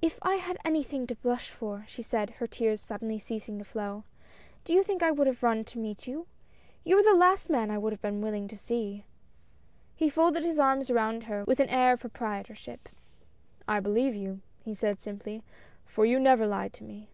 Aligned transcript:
If 0.00 0.18
I 0.22 0.36
had 0.36 0.56
anything 0.64 1.06
to 1.08 1.14
blush 1.14 1.50
for," 1.50 1.84
she 1.88 2.02
said, 2.02 2.30
her 2.30 2.46
tears 2.46 2.80
suddenly 2.80 3.18
ceasing 3.18 3.58
to 3.58 3.66
flow," 3.66 4.04
do 4.64 4.72
you 4.72 4.82
think 4.82 5.02
I 5.02 5.10
would 5.10 5.26
have 5.26 5.42
run 5.42 5.62
to 5.64 5.78
meet 5.78 6.06
you? 6.06 6.26
You 6.84 6.96
are 6.98 7.02
the 7.02 7.12
last 7.12 7.50
man 7.50 7.70
I 7.70 7.76
would 7.76 7.92
have 7.92 8.00
been 8.00 8.22
willing 8.22 8.48
to 8.48 8.56
see." 8.56 9.04
^ 9.06 9.08
He 9.94 10.08
folded 10.08 10.42
his 10.42 10.58
arms 10.58 10.88
around 10.88 11.24
her 11.24 11.44
with 11.44 11.60
an 11.60 11.68
air 11.68 11.92
of 11.92 12.00
pro 12.00 12.08
prietorship. 12.08 12.78
"I 13.68 13.78
believe 13.78 14.14
you," 14.14 14.40
he 14.64 14.72
said, 14.72 15.02
simply, 15.02 15.42
"for 15.84 16.06
you 16.06 16.18
never 16.18 16.46
lied 16.46 16.72
to 16.72 16.84
me 16.84 17.10